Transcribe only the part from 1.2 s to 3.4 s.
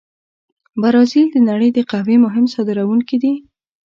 د نړۍ د قهوې مهم صادرونکي دي.